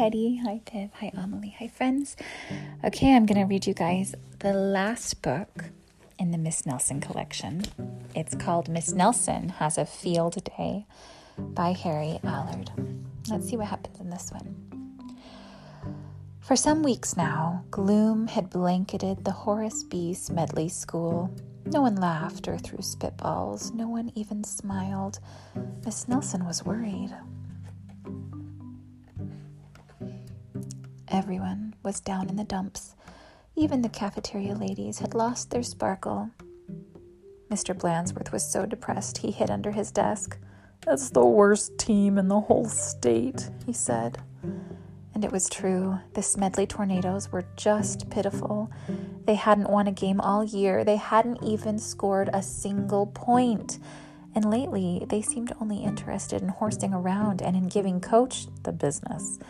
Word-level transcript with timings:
Teddy. 0.00 0.40
Hi, 0.42 0.62
Tiff. 0.64 0.90
Hi, 0.94 1.12
Amelie. 1.14 1.54
Hi, 1.58 1.68
friends. 1.68 2.16
Okay, 2.82 3.14
I'm 3.14 3.26
going 3.26 3.38
to 3.38 3.44
read 3.44 3.66
you 3.66 3.74
guys 3.74 4.14
the 4.38 4.54
last 4.54 5.20
book 5.20 5.66
in 6.18 6.30
the 6.30 6.38
Miss 6.38 6.64
Nelson 6.64 7.02
collection. 7.02 7.64
It's 8.14 8.34
called 8.34 8.70
Miss 8.70 8.94
Nelson 8.94 9.50
Has 9.50 9.76
a 9.76 9.84
Field 9.84 10.42
Day 10.56 10.86
by 11.36 11.72
Harry 11.72 12.18
Allard. 12.24 12.70
Let's 13.28 13.50
see 13.50 13.58
what 13.58 13.66
happens 13.66 14.00
in 14.00 14.08
this 14.08 14.32
one. 14.32 14.56
For 16.40 16.56
some 16.56 16.82
weeks 16.82 17.14
now, 17.14 17.66
gloom 17.70 18.28
had 18.28 18.48
blanketed 18.48 19.26
the 19.26 19.32
Horace 19.32 19.82
B. 19.82 20.14
Smedley 20.14 20.70
School. 20.70 21.30
No 21.66 21.82
one 21.82 21.96
laughed 21.96 22.48
or 22.48 22.56
threw 22.56 22.78
spitballs. 22.78 23.74
No 23.74 23.86
one 23.86 24.12
even 24.14 24.44
smiled. 24.44 25.20
Miss 25.84 26.08
Nelson 26.08 26.46
was 26.46 26.64
worried. 26.64 27.14
Everyone 31.10 31.74
was 31.82 31.98
down 31.98 32.28
in 32.28 32.36
the 32.36 32.44
dumps. 32.44 32.94
Even 33.56 33.82
the 33.82 33.88
cafeteria 33.88 34.54
ladies 34.54 35.00
had 35.00 35.12
lost 35.12 35.50
their 35.50 35.64
sparkle. 35.64 36.30
Mr. 37.50 37.76
Blandsworth 37.76 38.30
was 38.30 38.48
so 38.48 38.64
depressed 38.64 39.18
he 39.18 39.32
hid 39.32 39.50
under 39.50 39.72
his 39.72 39.90
desk. 39.90 40.38
That's 40.86 41.10
the 41.10 41.24
worst 41.24 41.76
team 41.78 42.16
in 42.16 42.28
the 42.28 42.38
whole 42.38 42.66
state, 42.66 43.50
he 43.66 43.72
said. 43.72 44.18
And 45.12 45.24
it 45.24 45.32
was 45.32 45.48
true. 45.48 45.98
The 46.14 46.22
Smedley 46.22 46.68
Tornadoes 46.68 47.32
were 47.32 47.44
just 47.56 48.08
pitiful. 48.08 48.70
They 49.24 49.34
hadn't 49.34 49.68
won 49.68 49.88
a 49.88 49.92
game 49.92 50.20
all 50.20 50.44
year, 50.44 50.84
they 50.84 50.96
hadn't 50.96 51.42
even 51.42 51.80
scored 51.80 52.30
a 52.32 52.40
single 52.40 53.06
point. 53.06 53.80
And 54.32 54.48
lately, 54.48 55.04
they 55.08 55.22
seemed 55.22 55.52
only 55.60 55.78
interested 55.78 56.40
in 56.40 56.50
horsing 56.50 56.94
around 56.94 57.42
and 57.42 57.56
in 57.56 57.66
giving 57.66 58.00
Coach 58.00 58.46
the 58.62 58.70
business. 58.70 59.40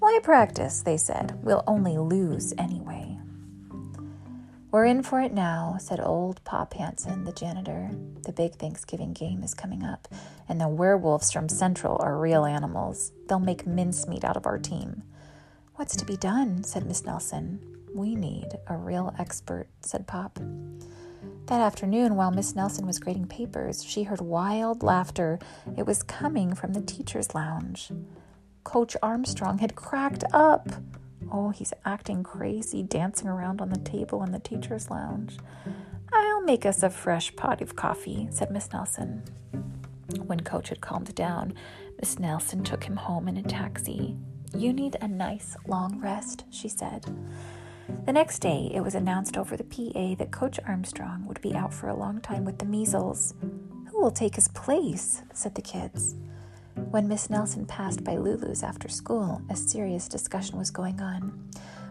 Why 0.00 0.18
practice? 0.22 0.80
They 0.80 0.96
said. 0.96 1.38
We'll 1.42 1.62
only 1.66 1.98
lose 1.98 2.54
anyway. 2.56 3.18
We're 4.70 4.86
in 4.86 5.02
for 5.02 5.20
it 5.20 5.34
now, 5.34 5.76
said 5.78 6.00
old 6.00 6.42
Pop 6.42 6.72
Hansen, 6.72 7.24
the 7.24 7.32
janitor. 7.32 7.90
The 8.24 8.32
big 8.32 8.54
Thanksgiving 8.54 9.12
game 9.12 9.42
is 9.42 9.52
coming 9.52 9.84
up, 9.84 10.08
and 10.48 10.58
the 10.58 10.68
werewolves 10.68 11.30
from 11.30 11.50
Central 11.50 11.98
are 12.00 12.16
real 12.16 12.46
animals. 12.46 13.12
They'll 13.28 13.40
make 13.40 13.66
mincemeat 13.66 14.24
out 14.24 14.38
of 14.38 14.46
our 14.46 14.58
team. 14.58 15.02
What's 15.74 15.96
to 15.96 16.06
be 16.06 16.16
done? 16.16 16.64
said 16.64 16.86
Miss 16.86 17.04
Nelson. 17.04 17.60
We 17.94 18.14
need 18.14 18.48
a 18.68 18.78
real 18.78 19.14
expert, 19.18 19.66
said 19.82 20.06
Pop. 20.06 20.38
That 21.46 21.60
afternoon, 21.60 22.16
while 22.16 22.30
Miss 22.30 22.56
Nelson 22.56 22.86
was 22.86 22.98
grading 22.98 23.26
papers, 23.26 23.84
she 23.84 24.04
heard 24.04 24.22
wild 24.22 24.82
laughter. 24.82 25.38
It 25.76 25.84
was 25.84 26.02
coming 26.02 26.54
from 26.54 26.72
the 26.72 26.80
teacher's 26.80 27.34
lounge. 27.34 27.90
Coach 28.64 28.96
Armstrong 29.02 29.58
had 29.58 29.74
cracked 29.74 30.24
up. 30.32 30.68
Oh, 31.32 31.50
he's 31.50 31.72
acting 31.84 32.22
crazy, 32.22 32.82
dancing 32.82 33.28
around 33.28 33.60
on 33.60 33.70
the 33.70 33.78
table 33.78 34.22
in 34.22 34.32
the 34.32 34.38
teacher's 34.38 34.90
lounge. 34.90 35.38
I'll 36.12 36.42
make 36.42 36.66
us 36.66 36.82
a 36.82 36.90
fresh 36.90 37.34
pot 37.36 37.62
of 37.62 37.76
coffee, 37.76 38.28
said 38.30 38.50
Miss 38.50 38.72
Nelson. 38.72 39.22
When 40.26 40.40
Coach 40.40 40.70
had 40.70 40.80
calmed 40.80 41.14
down, 41.14 41.54
Miss 42.00 42.18
Nelson 42.18 42.64
took 42.64 42.84
him 42.84 42.96
home 42.96 43.28
in 43.28 43.36
a 43.36 43.42
taxi. 43.42 44.16
You 44.56 44.72
need 44.72 44.96
a 45.00 45.08
nice 45.08 45.56
long 45.66 46.00
rest, 46.00 46.44
she 46.50 46.68
said. 46.68 47.06
The 48.06 48.12
next 48.12 48.40
day, 48.40 48.70
it 48.74 48.80
was 48.80 48.94
announced 48.94 49.36
over 49.36 49.56
the 49.56 49.64
PA 49.64 50.14
that 50.18 50.32
Coach 50.32 50.58
Armstrong 50.66 51.26
would 51.26 51.40
be 51.40 51.54
out 51.54 51.72
for 51.72 51.88
a 51.88 51.96
long 51.96 52.20
time 52.20 52.44
with 52.44 52.58
the 52.58 52.64
measles. 52.64 53.34
Who 53.90 54.00
will 54.00 54.10
take 54.10 54.34
his 54.34 54.48
place? 54.48 55.22
said 55.32 55.54
the 55.54 55.62
kids. 55.62 56.16
When 56.74 57.08
Miss 57.08 57.30
Nelson 57.30 57.66
passed 57.66 58.04
by 58.04 58.16
Lulu's 58.16 58.62
after 58.62 58.88
school, 58.88 59.42
a 59.50 59.56
serious 59.56 60.08
discussion 60.08 60.56
was 60.58 60.70
going 60.70 61.00
on. 61.00 61.50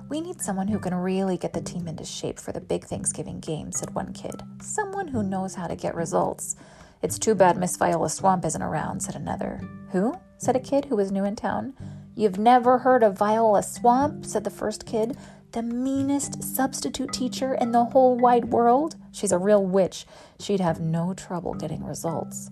We 0.10 0.22
need 0.22 0.42
someone 0.42 0.68
who 0.68 0.80
can 0.80 0.96
really 0.96 1.38
get 1.38 1.54
the 1.54 1.62
team 1.62 1.88
into 1.88 2.04
shape 2.04 2.40
for 2.40 2.52
the 2.52 2.62
big 2.62 2.86
Thanksgiving 2.86 3.40
game, 3.40 3.72
said 3.72 3.94
one 3.94 4.14
kid. 4.14 4.42
Someone 4.62 5.08
who 5.08 5.22
knows 5.22 5.56
how 5.56 5.68
to 5.68 5.76
get 5.76 5.96
results. 5.96 6.56
It's 7.02 7.20
too 7.20 7.36
bad 7.36 7.58
Miss 7.58 7.78
Viola 7.78 8.10
Swamp 8.10 8.44
isn't 8.46 8.62
around, 8.62 9.02
said 9.02 9.16
another. 9.16 9.62
Who? 9.92 10.16
said 10.38 10.56
a 10.56 10.60
kid 10.60 10.86
who 10.86 10.96
was 10.96 11.12
new 11.12 11.26
in 11.26 11.36
town. 11.36 11.74
You've 12.16 12.40
never 12.40 12.80
heard 12.80 13.04
of 13.04 13.18
Viola 13.18 13.64
Swamp? 13.64 14.26
said 14.26 14.44
the 14.44 14.50
first 14.50 14.86
kid. 14.86 15.18
The 15.52 15.64
meanest 15.64 16.44
substitute 16.44 17.12
teacher 17.12 17.54
in 17.54 17.72
the 17.72 17.86
whole 17.86 18.18
wide 18.18 18.46
world? 18.46 18.96
She's 19.12 19.32
a 19.32 19.38
real 19.38 19.66
witch. 19.66 20.06
She'd 20.40 20.60
have 20.60 20.80
no 20.80 21.14
trouble 21.14 21.54
getting 21.54 21.84
results. 21.84 22.50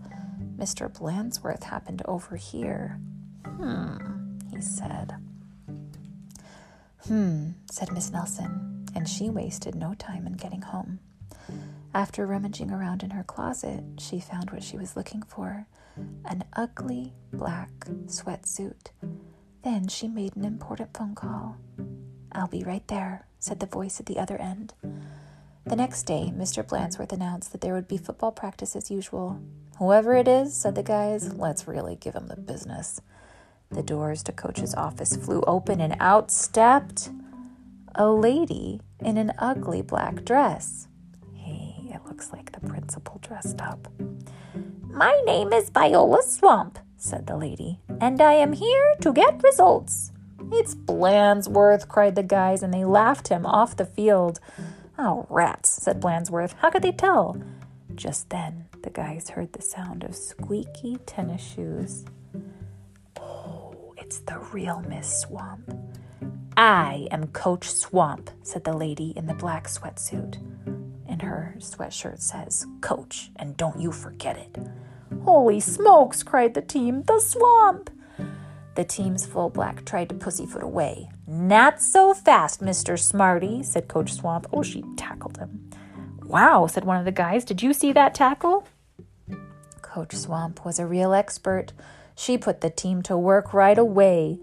Mr. 0.58 0.92
Blandsworth 0.92 1.64
happened 1.64 2.00
to 2.00 2.08
overhear. 2.08 3.00
Hmm, 3.46 4.40
he 4.52 4.62
said. 4.62 5.16
Hmm, 7.08 7.52
said 7.72 7.92
Miss 7.94 8.12
Nelson, 8.12 8.86
and 8.96 9.08
she 9.08 9.30
wasted 9.30 9.76
no 9.76 9.94
time 9.94 10.26
in 10.26 10.34
getting 10.34 10.62
home. 10.62 11.00
After 11.94 12.26
rummaging 12.26 12.72
around 12.72 13.04
in 13.04 13.12
her 13.12 13.24
closet, 13.24 13.84
she 13.98 14.20
found 14.20 14.52
what 14.52 14.64
she 14.64 14.78
was 14.78 14.96
looking 14.96 15.24
for 15.24 15.68
an 16.26 16.44
ugly 16.54 17.14
black 17.34 17.72
sweatsuit. 18.06 18.92
Then 19.64 19.88
she 19.88 20.08
made 20.08 20.36
an 20.36 20.46
important 20.46 20.96
phone 20.96 21.16
call. 21.16 21.58
I'll 22.32 22.48
be 22.48 22.64
right 22.64 22.88
there, 22.88 23.26
said 23.40 23.60
the 23.60 23.66
voice 23.66 24.00
at 24.00 24.06
the 24.06 24.20
other 24.20 24.38
end. 24.38 24.74
The 25.66 25.76
next 25.76 26.04
day, 26.04 26.32
Mr. 26.36 26.64
Blandsworth 26.64 27.12
announced 27.12 27.52
that 27.52 27.62
there 27.62 27.74
would 27.74 27.88
be 27.88 27.98
football 27.98 28.32
practice 28.32 28.76
as 28.76 28.92
usual. 28.92 29.42
Whoever 29.80 30.16
it 30.16 30.28
is, 30.28 30.56
said 30.56 30.74
the 30.74 30.82
guys, 30.82 31.34
let's 31.34 31.68
really 31.68 31.96
give 31.96 32.16
him 32.16 32.28
the 32.28 32.36
business. 32.36 33.00
The 33.70 33.84
doors 33.84 34.24
to 34.24 34.32
Coach's 34.32 34.74
office 34.74 35.16
flew 35.16 35.42
open 35.46 35.82
and 35.82 35.96
out 36.00 36.32
stepped 36.32 37.10
a 37.94 38.10
lady 38.10 38.82
in 39.00 39.18
an 39.18 39.34
ugly 39.38 39.84
black 39.84 40.26
dress. 40.26 40.88
Hey, 41.36 41.76
it 41.94 42.02
looks 42.06 42.34
like 42.34 42.54
the 42.54 42.68
principal 42.68 43.20
dressed 43.22 43.62
up. 43.62 43.88
My 44.82 45.22
name 45.26 45.54
is 45.54 45.70
Viola 45.70 46.24
Swamp, 46.24 46.80
said 46.96 47.28
the 47.28 47.38
lady, 47.38 47.80
and 48.02 48.20
I 48.20 48.34
am 48.34 48.54
here 48.54 48.96
to 49.02 49.14
get 49.14 49.44
results. 49.44 50.12
It's 50.52 50.74
Blandsworth, 50.74 51.88
cried 51.88 52.16
the 52.16 52.24
guys, 52.24 52.64
and 52.64 52.74
they 52.74 52.86
laughed 52.86 53.28
him 53.28 53.46
off 53.46 53.76
the 53.76 53.86
field. 53.86 54.40
Oh, 54.98 55.28
rats, 55.30 55.70
said 55.70 56.02
Blandsworth. 56.02 56.54
How 56.54 56.72
could 56.72 56.82
they 56.82 56.94
tell? 56.94 57.40
Just 57.94 58.30
then, 58.30 58.67
the 58.88 58.94
guys 58.94 59.30
heard 59.30 59.52
the 59.52 59.62
sound 59.62 60.06
of 60.06 60.16
squeaky 60.16 60.96
tennis 61.06 61.42
shoes. 61.42 62.06
Oh, 63.20 63.94
it's 63.98 64.20
the 64.20 64.40
real 64.54 64.80
Miss 64.88 65.24
Swamp. 65.24 65.78
I 66.56 67.10
am 67.12 67.28
Coach 67.28 67.70
Swamp, 67.70 68.30
said 68.44 68.64
the 68.64 68.72
lady 68.72 69.12
in 69.18 69.26
the 69.26 69.34
black 69.34 69.68
sweatsuit. 69.68 70.38
And 71.06 71.22
her 71.22 71.56
sweatshirt 71.58 72.22
says, 72.22 72.66
Coach, 72.80 73.30
and 73.36 73.58
don't 73.58 73.78
you 73.78 73.92
forget 73.92 74.38
it. 74.38 74.58
Holy 75.26 75.60
smokes, 75.60 76.24
cried 76.24 76.54
the 76.54 76.62
team. 76.62 77.04
The 77.04 77.20
swamp! 77.20 77.90
The 78.76 78.86
team's 78.86 79.26
fullback 79.26 79.84
tried 79.84 80.08
to 80.10 80.16
pussyfoot 80.16 80.64
away. 80.64 81.10
Not 81.28 81.82
so 81.82 82.14
fast, 82.14 82.62
Mr. 82.62 82.98
Smarty, 82.98 83.64
said 83.64 83.90
Coach 83.90 84.14
Swamp. 84.14 84.48
Oh, 84.54 84.64
she 84.64 84.86
tackled 84.96 85.40
him. 85.40 85.72
Wow, 86.24 86.68
said 86.68 86.86
one 86.86 87.00
of 87.00 87.04
the 87.04 87.12
guys. 87.12 87.44
Did 87.44 87.62
you 87.62 87.74
see 87.74 87.92
that 87.92 88.16
tackle? 88.16 88.66
Coach 89.98 90.14
Swamp 90.14 90.64
was 90.64 90.78
a 90.78 90.86
real 90.86 91.12
expert. 91.12 91.74
She 92.14 92.38
put 92.38 92.62
the 92.62 92.70
team 92.70 93.02
to 93.02 93.18
work 93.18 93.52
right 93.52 93.80
away. 93.80 94.38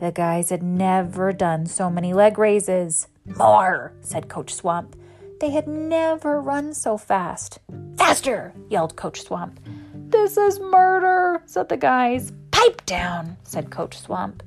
The 0.00 0.10
guys 0.10 0.50
had 0.50 0.64
never 0.64 1.32
done 1.32 1.66
so 1.66 1.88
many 1.88 2.12
leg 2.12 2.38
raises. 2.38 3.06
More, 3.24 3.92
said 4.00 4.28
Coach 4.28 4.52
Swamp. 4.52 4.96
They 5.38 5.50
had 5.50 5.68
never 5.68 6.40
run 6.40 6.74
so 6.74 6.98
fast. 6.98 7.60
Faster, 7.96 8.52
yelled 8.68 8.96
Coach 8.96 9.22
Swamp. 9.22 9.60
This 9.94 10.36
is 10.36 10.58
murder, 10.58 11.40
said 11.46 11.68
the 11.68 11.76
guys. 11.76 12.32
Pipe 12.50 12.84
down, 12.84 13.36
said 13.44 13.70
Coach 13.70 13.96
Swamp. 14.00 14.42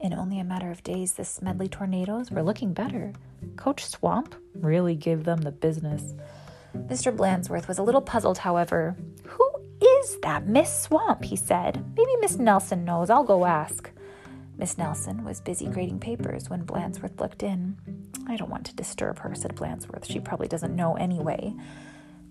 In 0.00 0.12
only 0.12 0.40
a 0.40 0.44
matter 0.44 0.72
of 0.72 0.82
days, 0.82 1.14
the 1.14 1.24
Smedley 1.24 1.68
tornadoes 1.68 2.32
were 2.32 2.42
looking 2.42 2.72
better. 2.72 3.12
Coach 3.54 3.84
Swamp 3.84 4.34
really 4.56 4.96
gave 4.96 5.22
them 5.22 5.42
the 5.42 5.52
business. 5.52 6.14
Mr. 6.76 7.16
Blandsworth 7.16 7.68
was 7.68 7.78
a 7.78 7.84
little 7.84 8.02
puzzled, 8.02 8.38
however. 8.38 8.96
Is 9.84 10.18
that 10.22 10.46
Miss 10.46 10.82
Swamp? 10.82 11.24
he 11.24 11.36
said. 11.36 11.84
Maybe 11.96 12.16
Miss 12.20 12.36
Nelson 12.38 12.84
knows. 12.84 13.10
I'll 13.10 13.24
go 13.24 13.44
ask. 13.44 13.90
Miss 14.56 14.78
Nelson 14.78 15.24
was 15.24 15.40
busy 15.40 15.66
grading 15.66 15.98
papers 15.98 16.48
when 16.48 16.64
Blandsworth 16.64 17.20
looked 17.20 17.42
in. 17.42 17.76
I 18.26 18.36
don't 18.36 18.50
want 18.50 18.64
to 18.66 18.74
disturb 18.74 19.18
her, 19.18 19.34
said 19.34 19.56
Blandsworth. 19.56 20.06
She 20.06 20.20
probably 20.20 20.48
doesn't 20.48 20.74
know 20.74 20.94
anyway. 20.94 21.54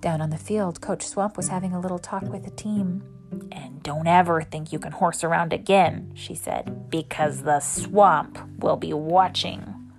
Down 0.02 0.22
on 0.22 0.32
the 0.32 0.38
field, 0.38 0.82
Coach 0.82 1.06
Swamp 1.06 1.38
was 1.38 1.50
having 1.50 1.74
a 1.74 1.80
little 1.80 2.00
talk 2.00 2.24
with 2.24 2.44
the 2.44 2.52
team. 2.52 3.04
And 3.52 3.84
don't 3.84 4.08
ever 4.08 4.42
think 4.42 4.72
you 4.72 4.80
can 4.80 4.92
horse 4.92 5.24
around 5.24 5.54
again, 5.54 6.12
she 6.16 6.36
said, 6.36 6.90
because 6.90 7.44
the 7.44 7.60
swamp 7.60 8.40
will 8.60 8.78
be 8.78 8.94
watching. 8.94 9.92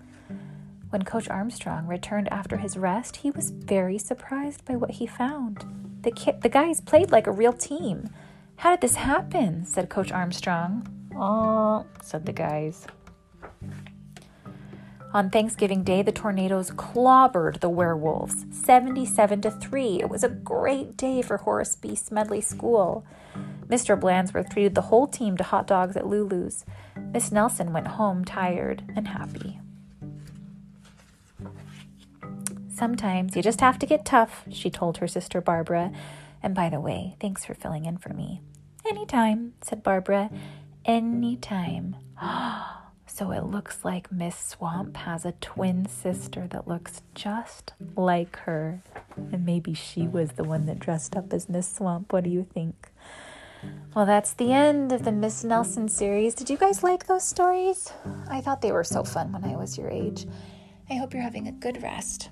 When 0.91 1.03
Coach 1.03 1.29
Armstrong 1.29 1.87
returned 1.87 2.33
after 2.33 2.57
his 2.57 2.77
rest, 2.77 3.17
he 3.17 3.31
was 3.31 3.51
very 3.51 3.99
surprised 3.99 4.65
by 4.65 4.77
what 4.77 4.93
he 4.93 5.07
found. 5.07 5.84
The, 6.05 6.11
ki- 6.11 6.33
the 6.43 6.51
guys 6.51 6.81
played 6.81 7.11
like 7.11 7.27
a 7.27 7.33
real 7.33 7.53
team. 7.53 8.11
How 8.57 8.71
did 8.73 8.83
this 8.83 8.97
happen? 8.97 9.65
said 9.65 9.89
Coach 9.89 10.13
Armstrong. 10.13 10.87
Oh, 11.17 11.87
said 12.03 12.27
the 12.27 12.33
guys. 12.33 12.87
On 15.15 15.31
Thanksgiving 15.31 15.83
Day, 15.83 16.03
the 16.03 16.13
tornadoes 16.13 16.71
clobbered 16.73 17.61
the 17.61 17.71
werewolves 17.71 18.45
77 18.51 19.41
to 19.43 19.51
3. 19.51 20.01
It 20.01 20.11
was 20.11 20.25
a 20.25 20.29
great 20.29 20.97
day 20.97 21.23
for 21.23 21.39
Horace 21.39 21.77
B. 21.77 21.95
Smedley 21.95 22.41
School. 22.41 23.07
Mr. 23.69 23.99
Blandsworth 23.99 24.51
treated 24.51 24.75
the 24.75 24.83
whole 24.83 25.07
team 25.07 25.37
to 25.37 25.45
hot 25.45 25.67
dogs 25.67 25.97
at 25.97 26.07
Lulu's. 26.07 26.65
Miss 27.13 27.33
Nelson 27.33 27.73
went 27.73 27.87
home 27.87 28.25
tired 28.25 28.83
and 28.95 29.09
happy. 29.09 29.61
Sometimes 32.85 33.35
you 33.35 33.41
just 33.41 33.63
have 33.63 33.79
to 33.79 33.87
get 33.87 34.05
tough, 34.05 34.45
she 34.51 34.69
told 34.69 34.99
her 34.99 35.09
sister 35.09 35.41
Barbara. 35.41 35.91
And 36.43 36.55
by 36.55 36.69
the 36.69 36.81
way, 36.81 37.17
thanks 37.19 37.43
for 37.43 37.55
filling 37.55 37.87
in 37.87 37.97
for 37.97 38.13
me. 38.13 38.43
Anytime, 38.87 39.55
said 39.63 39.83
Barbara. 39.83 40.29
Anytime. 40.85 41.97
so 43.07 43.31
it 43.31 43.45
looks 43.45 43.87
like 43.87 44.13
Miss 44.13 44.37
Swamp 44.37 44.99
has 44.99 45.25
a 45.25 45.33
twin 45.33 45.89
sister 45.89 46.47
that 46.49 46.69
looks 46.69 47.01
just 47.15 47.73
like 47.97 48.37
her. 48.41 48.83
And 49.33 49.47
maybe 49.47 49.73
she 49.73 50.07
was 50.07 50.33
the 50.33 50.45
one 50.45 50.67
that 50.67 50.79
dressed 50.79 51.17
up 51.17 51.33
as 51.33 51.49
Miss 51.49 51.67
Swamp. 51.67 52.13
What 52.13 52.25
do 52.25 52.29
you 52.29 52.47
think? 52.53 52.93
Well, 53.95 54.05
that's 54.05 54.35
the 54.35 54.53
end 54.53 54.93
of 54.93 55.05
the 55.05 55.13
Miss 55.13 55.43
Nelson 55.43 55.89
series. 55.89 56.35
Did 56.35 56.51
you 56.51 56.59
guys 56.59 56.83
like 56.83 57.07
those 57.07 57.25
stories? 57.25 57.91
I 58.29 58.43
thought 58.43 58.61
they 58.61 58.73
were 58.73 58.85
so 58.85 59.05
fun 59.05 59.33
when 59.33 59.45
I 59.45 59.57
was 59.57 59.79
your 59.79 59.89
age. 59.89 60.27
I 60.91 60.97
hope 60.97 61.15
you're 61.15 61.23
having 61.23 61.49
a 61.49 61.53
good 61.53 61.83
rest. 61.83 62.29